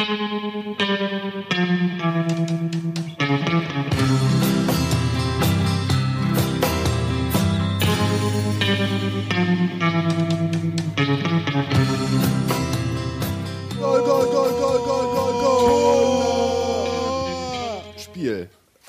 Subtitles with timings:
[0.00, 0.16] Spiel.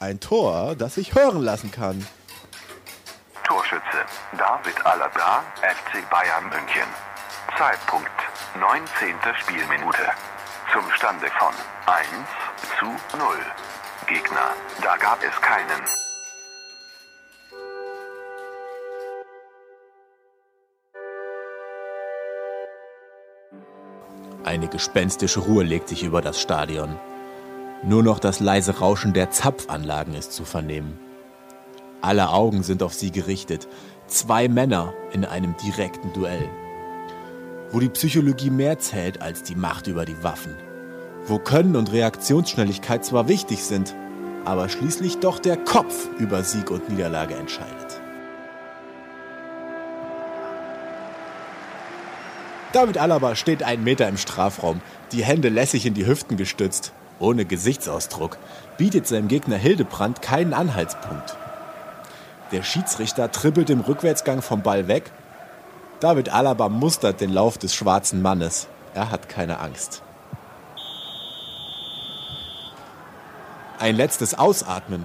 [0.00, 2.06] Ein Tor, das sich hören lassen kann.
[3.46, 3.82] Torschütze
[4.38, 6.88] David Alaba, FC Bayern München.
[7.58, 8.10] Zeitpunkt
[8.58, 9.14] 19.
[9.42, 10.14] Spielminute.
[10.72, 11.52] Zum Stande von
[11.86, 12.06] 1
[12.78, 12.86] zu
[13.16, 13.26] 0.
[14.06, 14.50] Gegner,
[14.82, 15.80] da gab es keinen.
[24.44, 26.98] Eine gespenstische Ruhe legt sich über das Stadion.
[27.82, 30.98] Nur noch das leise Rauschen der Zapfanlagen ist zu vernehmen.
[32.00, 33.68] Alle Augen sind auf sie gerichtet.
[34.06, 36.48] Zwei Männer in einem direkten Duell.
[37.74, 40.54] Wo die Psychologie mehr zählt als die Macht über die Waffen.
[41.26, 43.96] Wo Können und Reaktionsschnelligkeit zwar wichtig sind,
[44.44, 48.00] aber schließlich doch der Kopf über Sieg und Niederlage entscheidet.
[52.72, 54.80] David Alaba steht einen Meter im Strafraum,
[55.10, 58.38] die Hände lässig in die Hüften gestützt, ohne Gesichtsausdruck,
[58.78, 61.36] bietet seinem Gegner Hildebrand keinen Anhaltspunkt.
[62.52, 65.10] Der Schiedsrichter trippelt im Rückwärtsgang vom Ball weg.
[66.00, 68.68] David Alaba mustert den Lauf des schwarzen Mannes.
[68.94, 70.02] Er hat keine Angst.
[73.78, 75.04] Ein letztes Ausatmen.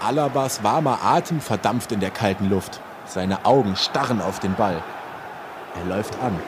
[0.00, 2.80] Alabas warmer Atem verdampft in der kalten Luft.
[3.06, 4.82] Seine Augen starren auf den Ball.
[5.76, 6.38] Er läuft an.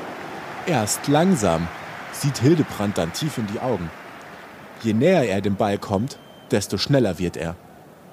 [0.67, 1.69] Erst langsam
[2.13, 3.91] sieht Hildebrand dann tief in die Augen.
[4.83, 6.19] Je näher er dem Ball kommt,
[6.51, 7.57] desto schneller wird er.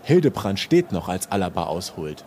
[0.03, 2.25] Hildebrand steht noch, als Alaba ausholt.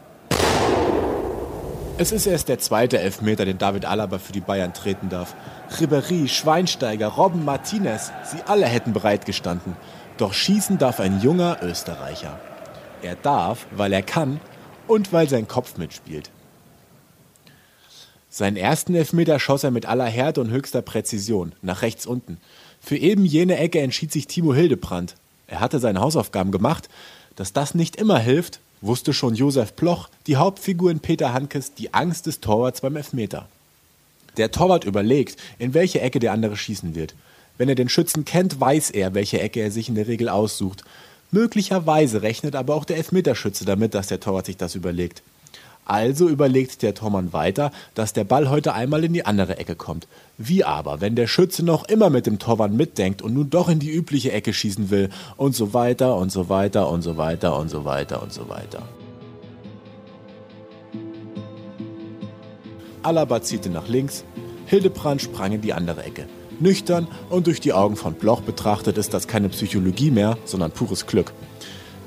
[1.98, 5.36] Es ist erst der zweite Elfmeter, den David Alaba für die Bayern treten darf.
[5.78, 9.76] Ribéry, Schweinsteiger, Robben, Martinez, sie alle hätten bereitgestanden.
[10.16, 12.40] Doch schießen darf ein junger Österreicher.
[13.02, 14.40] Er darf, weil er kann
[14.88, 16.30] und weil sein Kopf mitspielt.
[18.30, 22.38] Seinen ersten Elfmeter schoss er mit aller Härte und höchster Präzision, nach rechts unten.
[22.80, 25.14] Für eben jene Ecke entschied sich Timo Hildebrand.
[25.46, 26.88] Er hatte seine Hausaufgaben gemacht.
[27.36, 31.94] Dass das nicht immer hilft, wusste schon Josef Ploch, die Hauptfigur in Peter Hankes, die
[31.94, 33.48] Angst des Torwarts beim Elfmeter.
[34.36, 37.14] Der Torwart überlegt, in welche Ecke der andere schießen wird.
[37.58, 40.84] Wenn er den Schützen kennt, weiß er, welche Ecke er sich in der Regel aussucht.
[41.30, 45.22] Möglicherweise rechnet aber auch der Elfmeterschütze damit, dass der Torwart sich das überlegt.
[45.84, 50.06] Also überlegt der Tormann weiter, dass der Ball heute einmal in die andere Ecke kommt.
[50.38, 53.80] Wie aber, wenn der Schütze noch immer mit dem Torwart mitdenkt und nun doch in
[53.80, 57.68] die übliche Ecke schießen will und so weiter und so weiter und so weiter und
[57.68, 58.82] so weiter und so weiter.
[63.02, 64.24] Alaba zielte nach links,
[64.66, 66.28] Hildebrand sprang in die andere Ecke.
[66.60, 71.06] Nüchtern und durch die Augen von Bloch betrachtet ist das keine Psychologie mehr, sondern pures
[71.06, 71.32] Glück.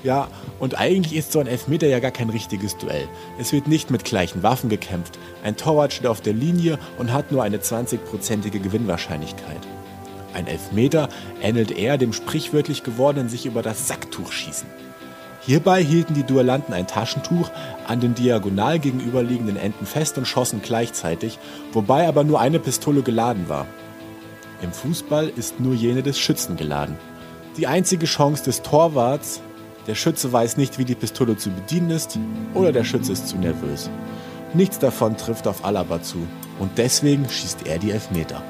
[0.05, 0.27] Ja,
[0.59, 3.09] und eigentlich ist so ein Elfmeter ja gar kein richtiges Duell.
[3.39, 5.17] Es wird nicht mit gleichen Waffen gekämpft.
[5.43, 9.67] Ein Torwart steht auf der Linie und hat nur eine 20-prozentige Gewinnwahrscheinlichkeit.
[10.35, 11.09] Ein Elfmeter
[11.41, 14.67] ähnelt eher dem sprichwörtlich gewordenen sich über das Sacktuch schießen.
[15.41, 17.49] Hierbei hielten die Duellanten ein Taschentuch
[17.87, 21.39] an den diagonal gegenüberliegenden Enden fest und schossen gleichzeitig,
[21.73, 23.65] wobei aber nur eine Pistole geladen war.
[24.61, 26.95] Im Fußball ist nur jene des Schützen geladen.
[27.57, 29.41] Die einzige Chance des Torwarts,
[29.87, 32.17] der Schütze weiß nicht, wie die Pistole zu bedienen ist,
[32.53, 33.89] oder der Schütze ist zu nervös.
[34.53, 36.27] Nichts davon trifft auf Alaba zu
[36.59, 38.41] und deswegen schießt er die Elfmeter.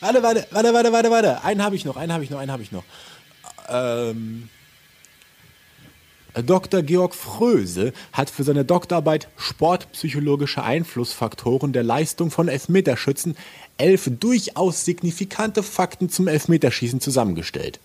[0.00, 1.44] Warte, warte, warte, warte, warte, warte.
[1.44, 2.84] Einen habe ich noch, einen habe ich noch, einen habe ich noch.
[3.68, 4.48] Ähm,
[6.42, 6.82] Dr.
[6.82, 13.36] Georg Fröse hat für seine Doktorarbeit Sportpsychologische Einflussfaktoren der Leistung von Elfmeterschützen
[13.78, 17.80] elf durchaus signifikante Fakten zum Elfmeterschießen zusammengestellt.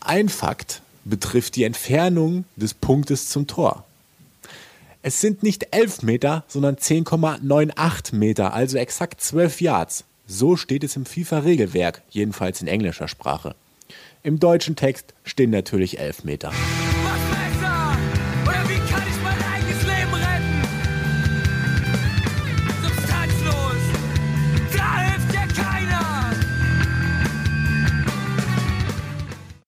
[0.00, 3.84] Ein Fakt betrifft die Entfernung des Punktes zum Tor.
[5.02, 10.04] Es sind nicht 11 Meter, sondern 10,98 Meter, also exakt 12 Yards.
[10.28, 13.54] So steht es im FIFA-Regelwerk, jedenfalls in englischer Sprache.
[14.22, 16.52] Im deutschen Text stehen natürlich 11 Meter.